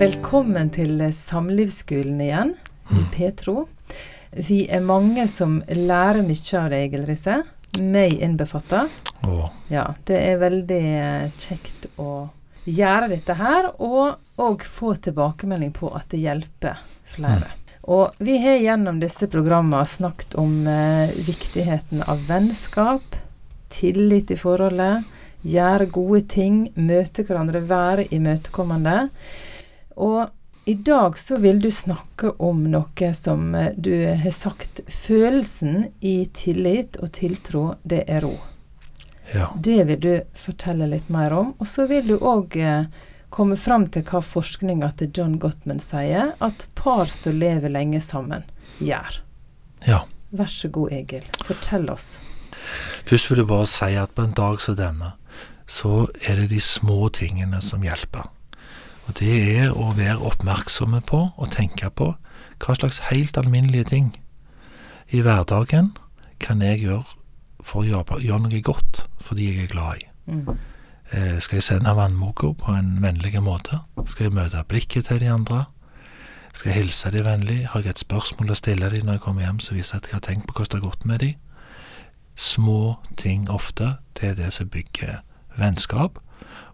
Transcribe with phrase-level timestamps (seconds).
[0.00, 2.54] Velkommen til Samlivsskolen igjen,
[2.88, 3.66] i Petro.
[4.32, 8.86] Vi er mange som lærer mye av deg, Egil Meg innbefatta.
[9.68, 12.30] Ja, det er veldig eh, kjekt å
[12.64, 17.52] gjøre dette her, og òg få tilbakemelding på at det hjelper flere.
[17.84, 23.20] Og vi har gjennom disse programmene snakket om eh, viktigheten av vennskap,
[23.68, 25.04] tillit i forholdet,
[25.44, 29.10] gjøre gode ting, møte hverandre, være imøtekommende.
[30.00, 35.88] Og i dag så vil du snakke om noe som eh, du har sagt Følelsen
[36.00, 38.34] i tillit og tiltro, det er ro.
[39.34, 39.50] ja.
[39.56, 41.54] Det vil du fortelle litt mer om.
[41.58, 42.86] Og så vil du òg eh,
[43.30, 48.44] komme fram til hva forskninga til John Gottman sier at par som lever lenge sammen,
[48.78, 49.22] gjør.
[49.86, 50.04] ja.
[50.30, 51.24] Vær så god, Egil.
[51.42, 52.12] Fortell oss.
[53.08, 55.16] Først vil jeg bare si at på en dag som denne,
[55.66, 58.28] så er det de små tingene som hjelper.
[59.10, 62.12] Og det er å være oppmerksomme på og tenke på
[62.62, 64.12] hva slags helt alminnelige ting
[65.10, 65.88] i hverdagen
[66.38, 67.16] kan jeg gjøre
[67.58, 70.06] for å gjøre, gjøre noe godt fordi jeg er glad i.
[70.30, 70.46] Mm.
[71.10, 73.80] Eh, skal jeg sende vannmoka på en vennlig måte?
[74.06, 75.64] Skal jeg møte blikket til de andre?
[76.54, 77.58] Skal jeg hilse de vennlig?
[77.74, 80.20] Har jeg et spørsmål å stille de når jeg kommer hjem som viser at jeg
[80.20, 81.34] har tenkt på hvordan det har gått med de?
[82.38, 85.24] Små ting ofte, det er det som bygger
[85.58, 86.22] vennskap,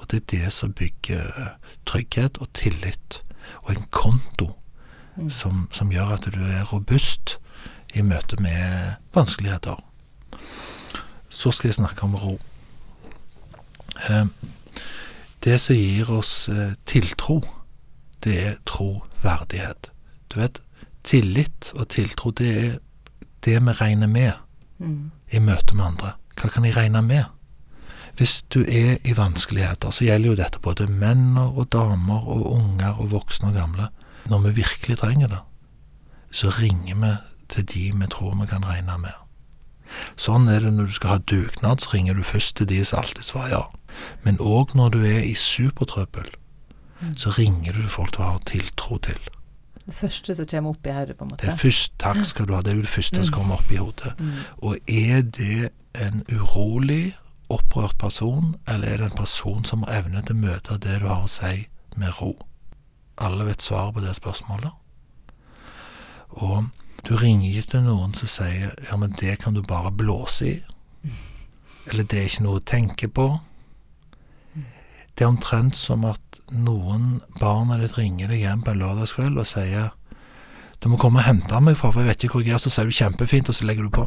[0.00, 1.50] og det er det som bygger
[1.86, 3.20] trygghet og tillit,
[3.62, 4.50] og en konto
[5.28, 7.36] som, som gjør at du er robust
[7.94, 9.76] i møte med vanskeligheter.
[11.28, 12.38] Så skal jeg snakke om ro.
[14.08, 14.26] Eh,
[15.44, 17.40] Det som gir oss eh, tiltro,
[18.24, 19.90] det er troverdighet.
[20.28, 20.60] Du vet,
[21.04, 22.78] tillit og tiltro, det er
[23.44, 24.32] det vi regner med
[24.80, 25.10] Mm.
[25.32, 26.12] i møte med andre.
[26.40, 27.24] Hva kan jeg regne med?
[28.20, 32.98] Hvis du er i vanskeligheter, så gjelder jo dette både menn og damer og unger
[33.00, 33.86] og voksne og gamle.
[34.28, 35.38] Når vi virkelig trenger det,
[36.28, 37.14] så ringer vi
[37.48, 39.16] til de vi tror vi kan regne med.
[40.20, 43.00] Sånn er det når du skal ha dugnad, så ringer du først til de som
[43.00, 43.62] alltid svarer ja.
[44.22, 46.28] Men òg når du er i supertrøbbel,
[47.16, 49.32] så ringer du til folk du har tiltro til.
[49.86, 51.46] Det første som kommer opp i hodet, på en måte?
[51.46, 53.72] Det er først, takk skal du ha, det er jo det første som kommer opp
[53.72, 54.12] i hodet.
[54.20, 54.36] Mm.
[54.60, 57.16] Og er det en urolig,
[57.50, 61.08] opprørt person, eller er det en person som har evne til å møte det du
[61.08, 61.66] har å si,
[61.96, 62.34] med ro?
[63.20, 64.72] Alle vet svaret på det spørsmålet.
[66.40, 66.70] Og
[67.08, 70.56] du ringer ikke til noen som sier ja, men det kan du bare blåse i.
[71.90, 73.28] Eller det er ikke noe å tenke på.
[74.54, 79.48] Det er omtrent som at noen barna ditt ringer deg hjem på en lørdagskveld og
[79.48, 79.90] sier
[80.80, 82.62] du må komme og hente meg, for jeg vet ikke hvor jeg er.
[82.62, 84.06] Så sier du kjempefint, og så legger du på.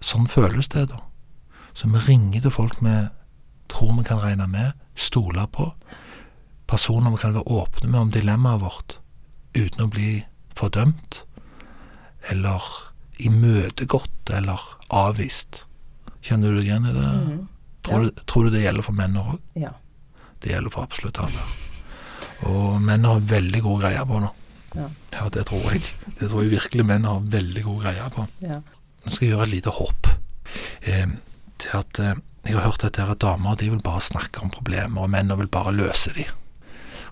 [0.00, 1.00] Sånn føles det, da.
[1.74, 2.94] Så vi ringer til folk vi
[3.68, 5.72] tror vi kan regne med, stole på.
[6.68, 8.98] Personer vi kan være åpne med om dilemmaet vårt,
[9.54, 10.24] uten å bli
[10.56, 11.22] fordømt.
[12.30, 12.62] Eller
[13.18, 14.60] imøtegått, eller
[14.90, 15.64] avvist.
[16.24, 17.06] Kjenner du deg igjen i det?
[17.06, 17.48] Mhm.
[17.82, 18.10] Tror, Ja.
[18.10, 19.38] du, tror du det gjelder for menn òg?
[19.54, 19.70] Ja.
[20.40, 21.44] Det gjelder for absolutt alle.
[22.48, 24.30] Og menn har veldig god greie på nå.
[24.76, 24.88] Ja.
[25.12, 25.82] Ja, det tror jeg.
[26.18, 28.28] Det tror jeg virkelig menn har veldig god greie på.
[28.42, 28.60] ja.
[29.04, 30.10] Nå skal jeg gjøre et lite hopp
[30.82, 31.08] eh,
[31.62, 35.02] til at eh, jeg har hørt at dere damer de vil bare snakke om problemer,
[35.02, 36.24] og menn vil bare løse de.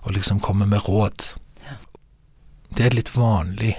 [0.03, 1.33] Og liksom komme med råd.
[2.73, 3.75] Det er et litt vanlig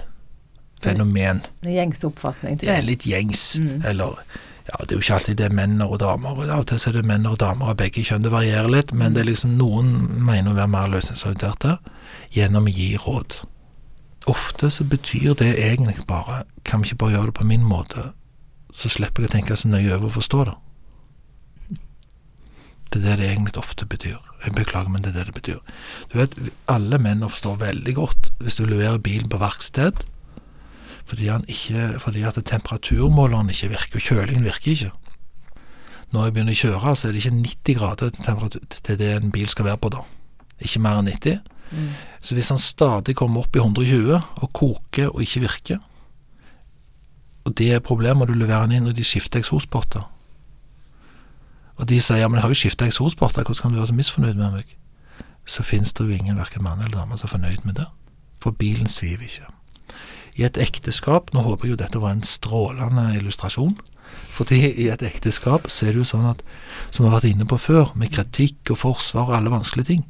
[0.82, 1.42] fenomen.
[1.64, 2.60] En gjengs oppfatning.
[2.62, 3.56] Det er litt gjengs.
[3.58, 3.82] Mm.
[3.91, 4.20] Eller
[4.69, 6.36] ja, det er jo ikke alltid det er menn og damer.
[6.36, 8.25] og Av og til er det menn og damer av begge kjønn.
[8.26, 9.94] Det varierer litt, men det er liksom noen
[10.26, 11.78] mener å være mer løsningsorienterte
[12.36, 13.40] gjennom å gi råd.
[14.26, 18.10] Ofte så betyr det egentlig bare Kan vi ikke bare gjøre det på min måte,
[18.72, 20.56] så slipper jeg å tenke så nøye over å forstå det.
[22.88, 24.18] Det er det det egentlig ofte betyr.
[24.44, 25.58] Jeg beklager, men det er det det betyr.
[26.12, 26.36] Du vet,
[26.68, 30.04] alle menn forstår veldig godt hvis du leverer bilen på verksted
[31.08, 34.90] fordi, ikke, fordi at temperaturmåleren ikke virker, og kjølingen virker ikke.
[36.12, 38.10] Når jeg begynner å kjøre, så er det ikke 90 grader
[38.84, 40.02] til det en bil skal være på da.
[40.60, 41.40] Ikke mer enn 90.
[41.73, 41.91] Mm.
[42.20, 45.82] Så hvis han stadig kommer opp i 120 og koker og ikke virker,
[47.49, 50.05] og det er problemet, du leverer den inn og de skifter eksospotter,
[51.79, 53.97] og de sier ja, men jeg har jo skiftet eksospotter, hvordan kan du være så
[53.97, 54.73] misfornøyd med meg?
[55.49, 57.87] Så finnes det jo ingen, hverken mann eller dame, som er fornøyd med det.
[58.43, 59.47] For bilen sviver ikke.
[60.38, 63.79] I et ekteskap, nå håper jeg jo dette var en strålende illustrasjon,
[64.32, 66.43] fordi i et ekteskap så er det jo sånn at,
[66.91, 70.05] som vi har vært inne på før, med kritikk og forsvar og alle vanskelige ting,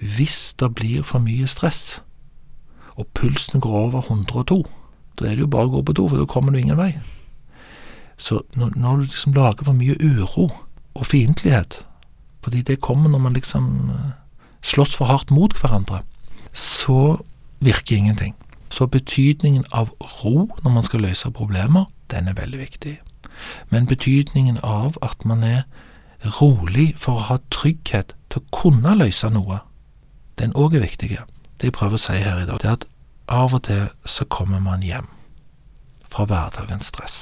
[0.00, 2.02] hvis det blir for mye stress,
[2.98, 4.66] og pulsen går over 102,
[5.18, 6.92] da er det jo bare å gå på do, for da kommer du ingen vei.
[8.18, 10.48] Så når, når du liksom lager for mye uro
[10.94, 11.84] og fiendtlighet,
[12.42, 14.10] fordi det kommer når man liksom eh,
[14.62, 16.02] slåss for hardt mot hverandre,
[16.52, 17.18] så
[17.60, 18.34] virker ingenting.
[18.70, 22.98] Så betydningen av ro når man skal løse problemer, den er veldig viktig.
[23.70, 25.62] Men betydningen av at man er
[26.40, 29.60] rolig for å ha trygghet til å kunne løse noe,
[30.38, 31.10] den òg er viktig.
[31.58, 32.88] Det jeg prøver å si her i dag, det er at
[33.28, 35.08] av og til så kommer man hjem
[36.08, 37.16] fra hverdagens stress.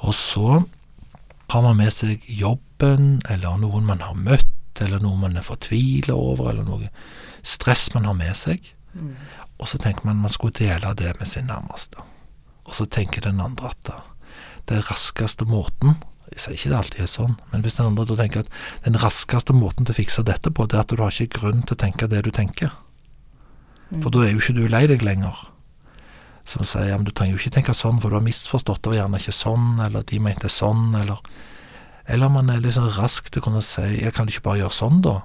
[0.00, 0.62] Og så
[1.50, 6.16] har man med seg jobben, eller noen man har møtt, eller noe man er fortvila
[6.16, 6.90] over, eller noe
[7.46, 8.72] stress man har med seg.
[8.94, 9.14] Mm.
[9.60, 12.00] Og så tenker man man skulle dele det med sin nærmeste.
[12.64, 13.92] Og så tenker den andre at
[14.70, 15.98] det raskeste måten
[16.30, 18.52] Jeg sier ikke det alltid er sånn, men hvis den andre da tenker at
[18.84, 21.64] den raskeste måten til å fikse dette på, det er at du har ikke grunn
[21.64, 22.70] til å tenke det du tenker.
[23.90, 24.02] Mm.
[24.02, 25.46] For da er jo ikke du lei deg lenger.
[26.48, 28.92] Som sier ja, men du trenger jo ikke tenke sånn, for du har misforstått, det
[28.92, 31.22] var gjerne ikke sånn, eller de mente sånn, eller
[32.10, 34.58] Eller man er litt sånn rask til å kunne si jeg kan du ikke bare
[34.58, 35.20] gjøre sånn, da?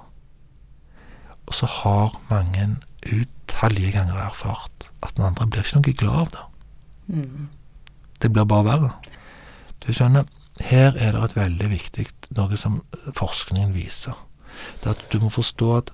[1.48, 6.28] Og så har mange utallige ganger erfart at den andre blir ikke noe glad av
[6.36, 6.44] det.
[7.16, 7.48] Mm.
[8.22, 8.92] Det blir bare verre.
[9.82, 10.26] Du skjønner,
[10.60, 12.06] her er det et veldig viktig
[12.36, 12.80] noe som
[13.16, 14.16] forskningen viser.
[14.80, 15.92] Det er at du må forstå at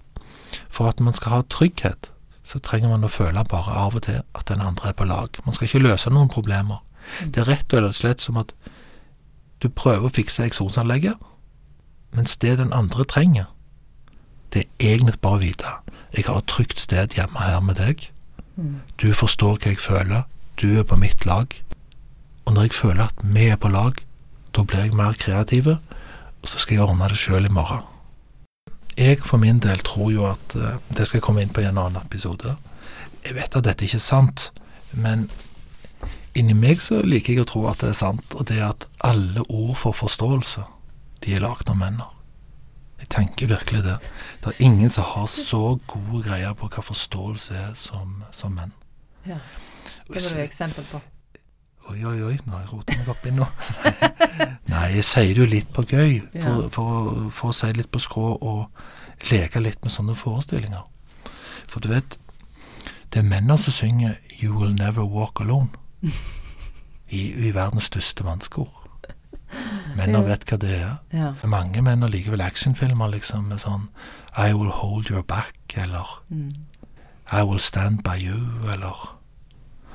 [0.70, 2.10] for at man skal ha trygghet,
[2.44, 5.38] så trenger man å føle bare av og til at den andre er på lag.
[5.46, 6.82] Man skal ikke løse noen problemer.
[7.24, 8.52] Det er rett og slett som at
[9.62, 11.18] du prøver å fikse eksosanlegget,
[12.12, 13.48] mens det den andre trenger,
[14.52, 15.70] det er egentlig bare å vite
[16.12, 18.10] jeg har et trygt sted hjemme her med deg.
[18.56, 18.80] Mm.
[19.00, 20.26] Du forstår hva jeg føler.
[20.60, 21.56] Du er på mitt lag.
[22.44, 23.96] Og når jeg føler at vi er på lag,
[24.52, 25.68] da blir jeg mer kreativ,
[26.42, 27.86] og så skal jeg ordne det sjøl i morgen.
[28.98, 32.02] Jeg for min del tror jo at uh, Det skal komme inn på en annen
[32.04, 32.56] episode.
[33.24, 34.50] Jeg vet at dette ikke er sant,
[34.92, 35.30] men
[36.36, 38.88] inni meg så liker jeg å tro at det er sant, og det er at
[39.00, 40.64] alle ord for forståelse,
[41.24, 42.02] de er lagd av menn.
[43.00, 43.96] Jeg tenker virkelig det.
[44.42, 48.74] Det er ingen som har så gode greier på hva forståelse er som, som menn.
[49.24, 49.38] Ja.
[50.08, 51.00] Det var du eksempel på.
[51.92, 53.46] Oi, oi, oi, nå har jeg rota meg oppi nå.
[54.72, 58.00] Nei, jeg sier det jo litt på gøy, for, for, for, å si litt på
[58.00, 60.86] skrå og leke litt med sånne forestillinger.
[61.68, 62.16] For du vet,
[63.12, 65.76] det er mennene som synger 'You Will Never Walk Alone'
[67.18, 68.70] i, i verdens største mannskor.
[69.98, 70.94] Mennene vet hva det er.
[71.12, 71.34] Ja.
[71.44, 73.90] Mange menn liker vel actionfilmer liksom med sånn
[74.32, 76.52] 'I will hold your back', eller mm.
[77.28, 79.18] 'I will stand by you', eller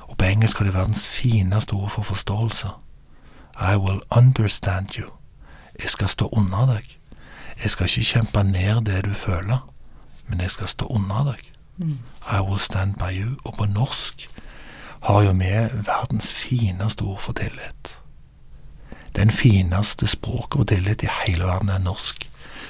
[0.08, 2.68] og på engelsk har de verdens fineste ord for forståelse.
[3.60, 5.10] I will understand you.
[5.82, 6.98] Jeg skal stå under deg.
[7.64, 9.70] Jeg skal ikke kjempe ned det du føler,
[10.28, 11.54] men jeg skal stå under deg.
[11.78, 12.00] Mm.
[12.32, 13.38] I will stand by you.
[13.44, 14.30] Og på norsk
[15.00, 15.54] har jo vi
[15.86, 18.00] verdens fineste ord for tillit.
[19.16, 22.30] Den fineste språket for tillit i hele verden er norsk.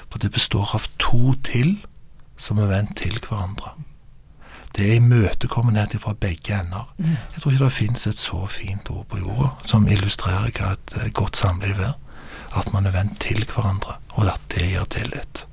[0.09, 1.77] For det består av to til
[2.37, 3.73] som er vendt til hverandre.
[4.77, 6.93] Det er imøtekommenhet fra begge ender.
[7.33, 10.97] Jeg tror ikke det finnes et så fint ord på jorda som illustrerer hva et
[11.01, 11.95] eh, godt samliv er.
[12.55, 15.47] At man er vendt til hverandre, og at det gir tillit.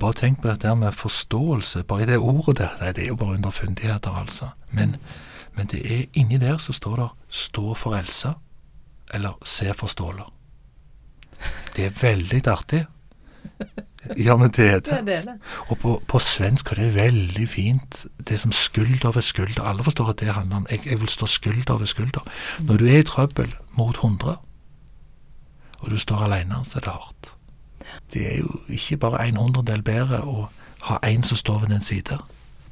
[0.00, 1.82] Bare tenk på dette med forståelse.
[1.84, 2.78] Bare i det ordet der.
[2.80, 4.48] Nei, det er jo bare underfundigheter, altså.
[4.70, 4.96] Men,
[5.54, 8.38] men det er inni der så står det 'stå for Elsa',
[9.14, 10.30] eller 'se for Ståle'.
[11.76, 12.86] Det er veldig artig.
[14.18, 14.98] Ja, men det er det.
[15.06, 15.34] det, er det.
[15.70, 18.06] Og på, på, svensk er det veldig fint.
[18.28, 19.62] Det som skulder ved skulder.
[19.62, 22.26] Alle forstår at det handler om jeg, jeg vil stå skulder ved skulder.
[22.58, 24.36] Når du er i trøbbel mot 100,
[25.78, 27.32] og du står alene, så er det hardt.
[28.12, 30.48] Det er jo ikke bare en hundredel bedre å
[30.88, 32.18] ha en som står ved den side.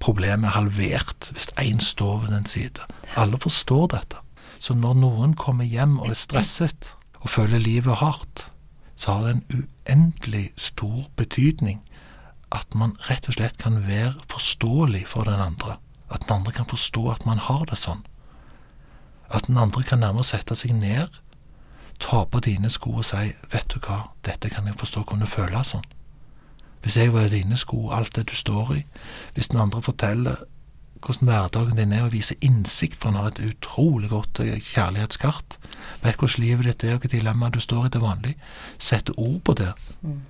[0.00, 2.86] Problemet er halvert hvis én står ved den side.
[3.16, 4.22] Alle forstår dette.
[4.60, 8.50] Så når noen kommer hjem og er stresset og føler livet hardt,
[9.00, 11.80] så har det en uendelig stor betydning
[12.52, 15.78] at man rett og slett kan være forståelig for den andre.
[16.10, 18.02] At den andre kan forstå at man har det sånn.
[19.30, 21.08] At den andre kan nærmere sette seg ned,
[22.00, 25.72] ta på dine sko og si 'Vet du hva, dette kan jeg forstå kunne føles
[25.72, 25.88] sånn'.
[26.82, 28.84] Hvis jeg var i dine sko, alt det du står i
[29.34, 30.36] Hvis den andre forteller
[31.04, 35.58] hvordan hverdagen din er, og vise innsikt, for han har et utrolig godt eh, kjærlighetskart.
[36.02, 38.34] Vet hvordan livet ditt er, og hvilke dilemmaer du står i til vanlig.
[38.78, 39.72] Sette ord på det.
[40.02, 40.20] Mm.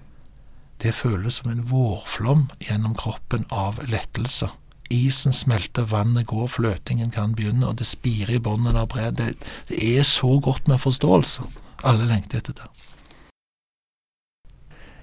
[0.81, 4.49] Det føles som en vårflom gjennom kroppen av lettelse.
[4.91, 9.13] Isen smelter, vannet går, fløtingen kan begynne, og det spirer i båndene av brev.
[9.15, 9.35] Det,
[9.69, 11.47] det er så godt med forståelse.
[11.87, 12.71] Alle lengter etter det.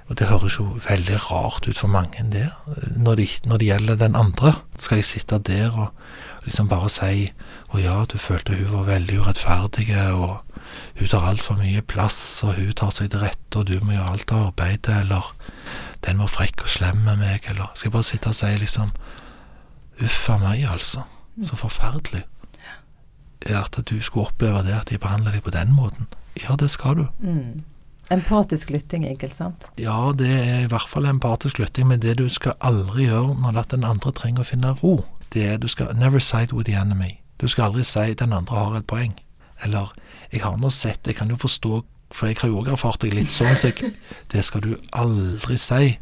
[0.07, 2.47] Og det høres jo veldig rart ut for mange, det.
[2.95, 7.31] Når det, når det gjelder den andre, skal jeg sitte der og liksom bare si
[7.75, 10.37] å ja, du følte hun var veldig urettferdig, og
[10.99, 14.13] hun tar altfor mye plass, og hun tar seg til rette, og du må gjøre
[14.15, 15.27] alt arbeidet, eller
[16.07, 18.91] den var frekk og slem med meg, eller Skal jeg bare sitte og si liksom
[19.97, 21.01] Uff a meg, altså.
[21.43, 22.23] Så forferdelig.
[23.47, 26.07] Er at du skulle oppleve det, at de behandler deg på den måten.
[26.43, 27.07] Ja, det skal du.
[27.19, 27.63] Mm.
[28.13, 29.65] Empatisk lytting, ikke sant?
[29.77, 33.63] Ja, det er i hvert fall empatisk lytting, men det du skal aldri gjøre når
[33.73, 35.01] den andre trenger å finne ro,
[35.33, 37.19] det er du skal never side with the enemy.
[37.37, 39.19] Du skal aldri si 'den andre har et poeng',
[39.63, 39.93] eller
[40.31, 43.13] 'jeg har nå sett, jeg kan jo forstå for jeg har jo òg erfart deg
[43.13, 43.93] litt sånn, så jeg,
[44.31, 45.97] det skal du aldri si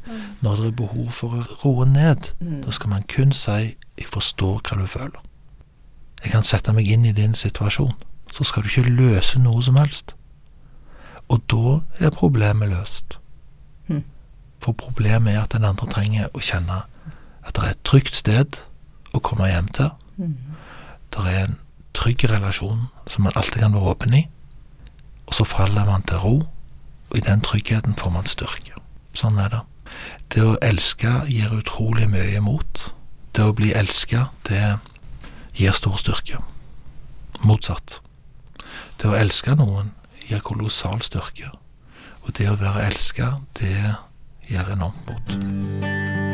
[0.45, 2.33] når det er behov for å roe ned.
[2.65, 5.23] Da skal man kun si 'jeg forstår hva du føler'.
[6.23, 7.93] Jeg kan sette meg inn i din situasjon.
[8.33, 10.15] Så skal du ikke løse noe som helst.
[11.35, 13.17] Og da er problemet løst.
[13.87, 14.03] Mm.
[14.63, 16.85] For problemet er at den andre trenger å kjenne
[17.45, 18.61] at det er et trygt sted
[19.13, 19.91] å komme hjem til.
[20.17, 20.37] Mm.
[21.11, 21.57] Det er en
[21.95, 24.23] trygg relasjon som man alltid kan være åpen i.
[25.27, 26.35] Og så faller man til ro,
[27.09, 28.79] og i den tryggheten får man styrke.
[29.15, 29.61] Sånn er det.
[30.33, 32.89] Det å elske gir utrolig mye imot.
[33.35, 34.77] Det å bli elska, det
[35.55, 36.41] gir stor styrke.
[37.43, 37.99] Motsatt.
[39.01, 39.93] Det å elske noen
[40.29, 41.51] gir kolossal styrke.
[42.25, 43.75] Og det å være elska, det
[44.49, 46.24] gjør enormt mot.